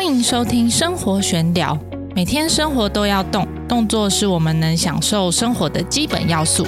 [0.00, 1.78] 欢迎收听生活玄聊。
[2.16, 6.66] 每天生活都要动，动作是我们能享受生活的基本要素。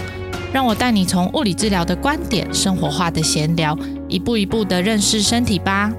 [0.53, 3.74] 让我带你从物理治疗的观点，生活化的闲聊，
[4.06, 5.90] 一步一步的认识身体吧。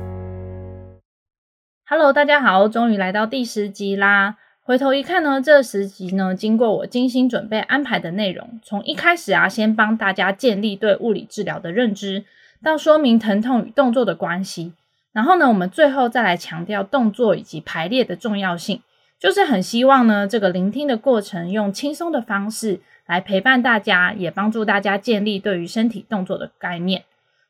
[1.90, 4.36] Hello，大家好，终于来到第十集啦。
[4.62, 12.26] 回头一看呢，这十集呢，经过我精心准备安排的内容，从一开始啊，先帮大家建立对物理治疗的认知，
[12.64, 14.74] 到说明疼痛与动作的关系。
[15.14, 18.82] 然后呢，我们最后再来强调动作以及排列的重要性，
[19.20, 27.04] 就是很希望呢，这个聆听的过程用轻松的方式来陪伴大家，也帮助大家建立对于身体动作的概念。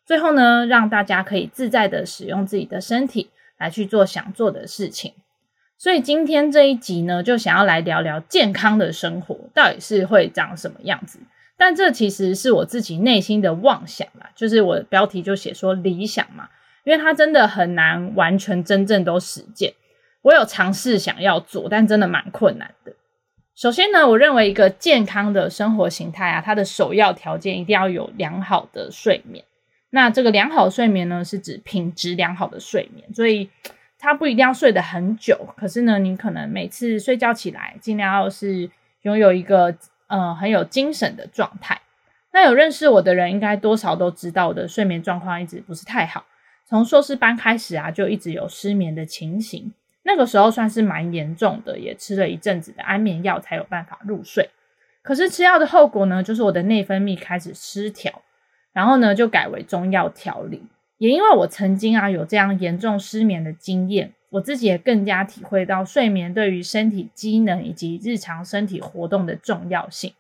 [0.05, 5.13] 最后呢，让大家可以自在的使用自己的身体来去做想做的事情。
[5.77, 11.19] 所以今天这一集呢，就想要来聊聊健康的生活到底是会长什么样子。
[11.55, 16.49] 但这其实是我自己内心的妄想啦，就是我标题就写说理想嘛。
[16.83, 19.73] 因为它真的很难完全真正都实践，
[20.21, 22.93] 我有尝试想要做，但真的蛮困难的。
[23.55, 29.45] 首先呢，我认为一个健康的生活形态啊，它的首要条件一定要有良好的睡眠。
[29.91, 33.49] 那这个良好睡眠呢，是指品质良好的睡眠，所以
[33.99, 38.69] 它不一定要睡得很久，可是呢，你可能每次睡觉起来，尽量要是
[39.03, 39.75] 拥有一个
[40.07, 41.79] 呃很有精神的状态。
[42.31, 46.25] 那有认识我的人，应该多少都知道我的睡眠状况一直不是太好。
[46.73, 49.71] 从硕士班开始啊，就一直有失眠的情形。
[50.01, 54.49] 那个时候算是蛮严重的，也吃了一阵子的安眠药才有办法入睡。
[55.03, 58.23] 可是吃药的后果呢，就是我的内分泌开始失调，
[58.71, 60.63] 然后呢就改为中药调理。
[60.97, 70.11] 也因为我曾经啊有这样严重失眠的经验，我自己也更加体会到睡眠对于身体机能以及日常身体活动的重要性。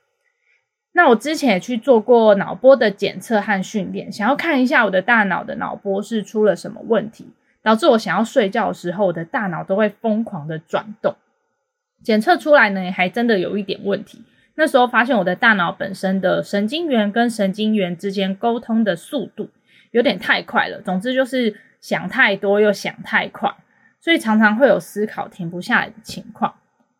[0.95, 7.27] 那我之前也去做过脑波的检测和训练，想要看一下我的大脑的脑波是出了什么问题，
[7.61, 11.15] 导致我想要睡觉的时候，我的大脑都会疯狂的转动。
[12.03, 14.23] 检测出来呢，还真的有一点问题。
[14.55, 19.49] 那时候发现我的大脑本身的神经元跟神经元之间沟通的速度
[19.89, 23.51] 有点太快了，总之就是想太多又想太快，
[23.99, 26.53] 所以常常会有思考停不下来的情况。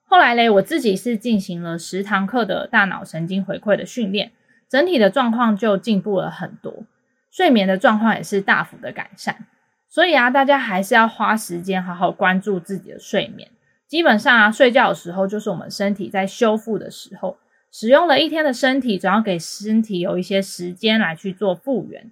[0.05, 4.31] 后来嘞，我自己是进行了十堂课的大脑神经回馈的训练，
[4.69, 6.85] 整体的状况就进步了很多，
[7.31, 9.47] 睡眠的状况也是大幅的改善。
[9.89, 13.49] 所以啊，大家还是要花时间好好关注自己的睡眠。
[13.87, 17.37] 基本上啊，睡觉的时候就是我们身体在修复的时候，
[17.71, 22.11] 使用了一天的身体，总要给身体有一些时间来去做复原。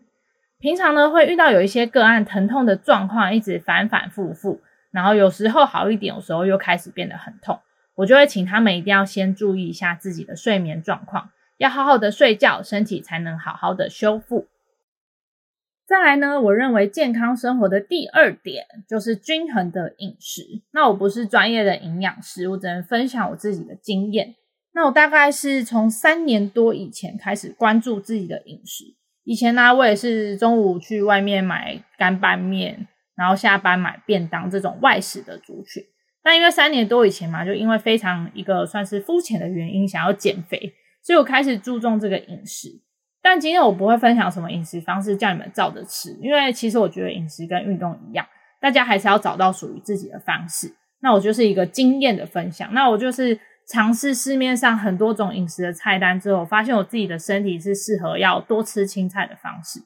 [0.59, 7.59] 平常呢，会遇到有一些个案疼痛的状况，一直反反复复，然后有时候好一点，有时候又开始变得很痛。
[8.01, 14.47] 我就会请他们一定要先注意一下自己的睡眠状况，要好好的睡觉，身体才能好好的修复。
[15.85, 20.63] 再来呢，我认为健康生活的第二点就是均衡的饮食。
[20.71, 24.35] 那我不是专业的营养师，我只能分享我自己的经验。
[24.73, 28.95] 那我大概是从三年多以前开始关注自己的饮食。
[29.25, 35.83] 以前呢，我也是中午去外面买干拌面，然后下班买便当这种外食的族群。
[36.23, 42.69] 但因为三年多以前嘛，就因为非常一个算是肤浅的原因，想要减肥，所以我开始注重这个饮食。
[43.23, 48.25] 但今天我不会分享什么饮食方式叫你们照着吃，因为其实我觉得饮食跟运动一样，
[48.59, 50.73] 大家还是要找到属于自己的方式。
[51.01, 52.71] 那我就是一个经验的分享。
[52.73, 59.79] 那我就是尝试市面上很多种饮食的菜单之后，发现我自己的身体是适合要多吃青菜的方式。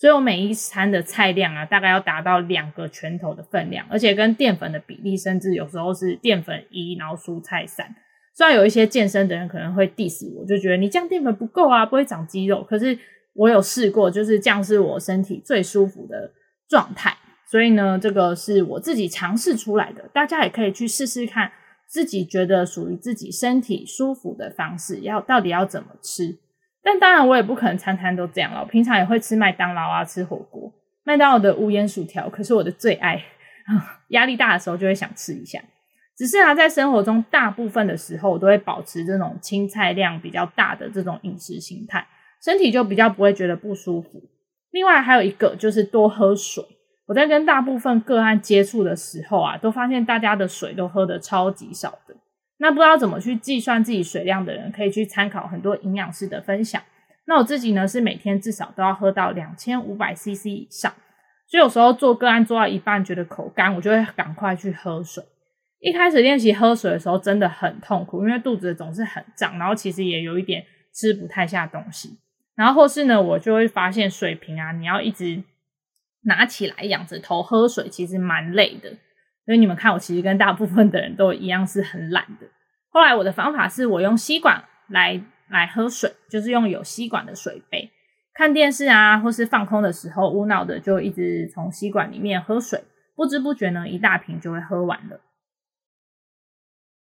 [0.00, 7.94] 所以我每一餐的菜量啊，大概要达到两个拳头的分量，而且跟淀粉的比例，甚至有时候是淀粉一，然后蔬菜三。
[8.34, 12.64] 虽然有一些健身的人可能会 diss 我，就觉得你这样淀粉不够啊，不会长肌肉。
[12.64, 12.98] 可是
[13.34, 16.32] 我有试过，就是这样是我身体最舒服的
[16.66, 17.14] 状态。
[17.50, 21.52] 所以呢，这个是我自己尝试出来的，大家也可以去试试看，
[21.86, 26.38] 自己觉得属于自己身体舒服的方式，要到底要怎么吃。
[26.82, 28.60] 但当然，我也不可能餐餐都这样了。
[28.60, 30.72] 我平常也会吃麦当劳啊，吃火锅。
[31.04, 33.22] 麦当劳的无盐薯条可是我的最爱，
[34.08, 35.60] 压力大的时候就会想吃一下。
[36.16, 42.06] 只是啊，在生活中大部分的时候，我都会保持这种青菜量比较大的这种饮食形态，
[42.42, 44.22] 身体就比较不会觉得不舒服。
[44.70, 46.64] 另外还有一个就是多喝水。
[47.06, 52.14] 我在跟大部分个案接触的时候啊，都发现大家的水都喝的超级少的。
[52.62, 56.82] 那不知道怎么去计算自己水量的人，可以去参考很多营养师的分享。
[57.24, 60.92] 那我自己呢，是每天至少都要喝到两千五百 CC 以上。
[61.48, 65.24] 所以有时候做个案做到一半，觉得口干，我就会赶快去喝水。
[65.80, 70.62] 一开始练习喝水的时候，真的很痛苦，因为肚子总是很胀，然后其实也有一点
[70.92, 72.18] 吃不太下东西。
[72.54, 75.42] 然后或是呢，我就会发现水瓶啊，你要一直
[76.24, 78.92] 拿起来仰着头喝水，其实蛮累的。
[79.50, 82.46] 所以你们看，我其实跟大部分的人都一样是很懒的。
[82.88, 87.90] 后来我的方法是我用吸管来来喝水，就是用有吸管的水杯。
[88.32, 92.84] 看电视啊，或是放空的时候，无脑的就一直从吸管里面喝水，
[93.16, 95.18] 不知不觉呢，一大瓶就会喝完了。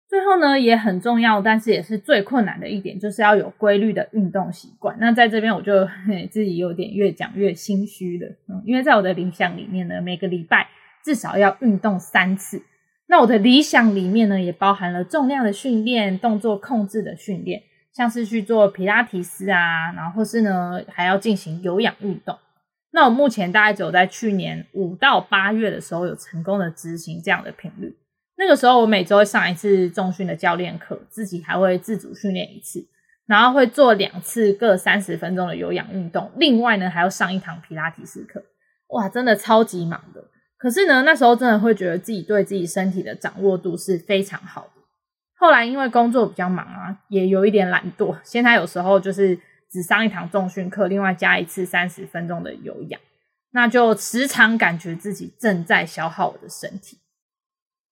[0.07, 4.95] 最后呢，也很重要，但是也是最困难的一点，就是要有规律的运动习惯。
[4.99, 5.83] 那在这边我就
[6.29, 10.69] 自己有点越讲越心虚了，嗯，因为在我的理想里面呢，每个礼拜
[11.05, 12.63] 至少要运动三次。
[13.05, 17.61] 那我的理想里面呢，也包含了重量的训练、动作控制的训练，
[17.93, 22.35] 像是去做皮拉提斯啊，然后或是呢还要进行有氧运动。
[22.89, 27.95] 那我目前大概只有在去年五到八月的时候有成功的执行这样的频率。
[28.37, 32.83] 那个时候我每周会上一次重训的教练课，自己还会自主训练一次，
[33.27, 38.43] 然后会做两次各三十分钟的有氧运动，另外呢还要上一堂皮拉提斯课。
[38.87, 40.23] 哇，真的超级忙的。
[40.57, 44.81] 可是呢，那时候真的会觉得自己对自己身体的掌握度是非常好的。
[45.37, 49.37] 后来因为工作比较忙啊，也有一点懒惰，现在有时候就是
[49.69, 52.99] 只上一堂重训课，另外加一次三十分钟的有氧，
[53.51, 56.99] 那就时常感觉自己正在消耗我的身体。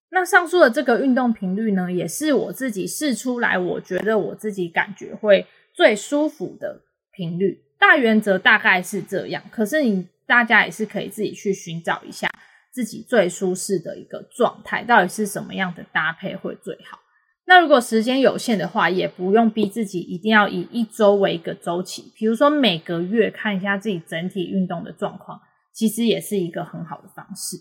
[0.09, 6.81] 那上述的这个运动频率呢，也是我自己试出来，我觉得我自己感觉会最舒服的
[7.11, 7.63] 频率。
[7.77, 12.29] 大原则大概是这样，可是你大家也是可以自己去寻找一下
[12.73, 16.99] 自己最舒适的一个状态，到底是什么样的搭配会最好。
[17.45, 25.39] 那如果时间有限的话，也不用逼自己一定要以一周为一个周期，比如说每个月看一下自己整体运动的状况，
[25.73, 27.57] 其实也是一个很好的方式。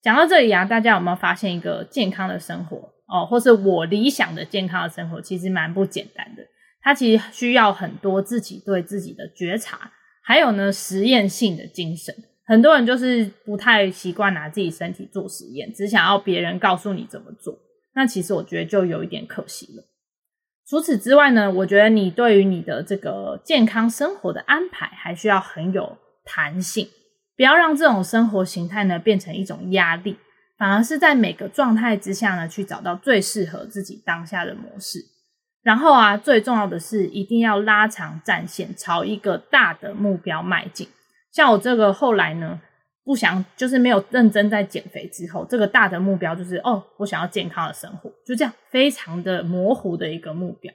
[0.00, 2.76] 讲到这里啊，大家有没有发现一个健康的生活
[3.08, 6.42] 哦，或是我理想的健康的生活，其实蛮不简单的。
[6.80, 9.90] 它其实需要很多自己对自己的觉察，
[10.22, 12.14] 还有呢实验性的精神。
[12.46, 17.58] 很多人就是不太习惯拿自己身体做实验，只想要别人告诉你怎么做。
[17.94, 19.84] 那其实我觉得就有一点可惜了。
[20.68, 26.88] 除此之外呢，我觉得你对于你的这个健康生活的安排，还需要很有弹性。
[27.36, 30.16] 不要让这种生活形态呢变成一种压力，
[30.56, 35.00] 反而是在每个状态之下呢去找到最适合自己当下的模式。
[35.62, 40.86] 然后啊，最重要的是一定要拉长战线，朝一个大的目标迈进。
[41.34, 42.60] 像我这个后来呢，
[43.04, 50.72] 不想就是没有认真在减肥之后，这个大的目标就是哦，我想要健康的生活，就这样非常的模糊的一个目标。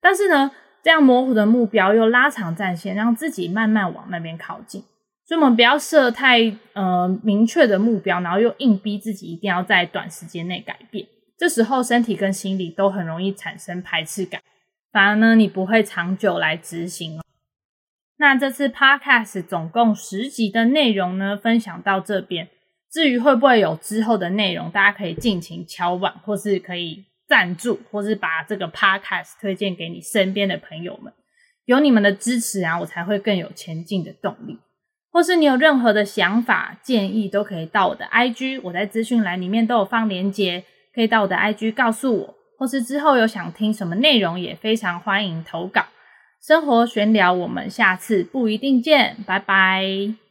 [0.00, 0.50] 但是呢，
[0.82, 4.82] 这样模糊的目标又拉长战线，让自己慢慢往那边靠近。
[5.26, 6.40] 所以，我们不要设太
[6.72, 11.06] 呃明确的目标，然后又硬逼自己一定要在短时间内改变。
[11.36, 14.40] 这时候，身体跟心理都很容易产生排斥感，
[14.90, 17.22] 反而呢，你不会长久来执行哦。
[18.20, 22.48] 那这次 Podcast 总共十集的内容呢，分享到这边。
[22.90, 31.12] 至于会不会有之后的内容，大家可以尽情敲碗，或是可以赞助，或是把这个 Podcast 推荐给你身边的朋友们。
[31.66, 34.58] 有你们的支持啊，我才会更有前进的动力。
[35.12, 40.64] 或是你有任何的想法建议，都可以到我的 IG，我在资讯栏里面都有放链接，
[40.94, 42.34] 可以到我的 IG 告诉我。
[42.58, 45.86] 或是之后有想听什么内容，也非常欢迎投稿。
[46.40, 50.27] 生活闲聊，我们下次不一定见，拜拜。